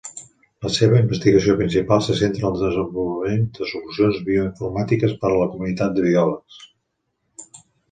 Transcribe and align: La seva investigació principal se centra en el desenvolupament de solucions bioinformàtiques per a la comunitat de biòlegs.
La 0.65 0.69
seva 0.77 0.95
investigació 1.01 1.53
principal 1.59 2.01
se 2.05 2.15
centra 2.21 2.47
en 2.49 2.57
el 2.57 2.63
desenvolupament 2.63 3.45
de 3.59 3.69
solucions 3.73 4.19
bioinformàtiques 4.31 5.15
per 5.23 5.33
a 5.33 5.37
la 5.45 5.51
comunitat 5.55 5.97
de 6.01 6.09
biòlegs. 6.11 6.61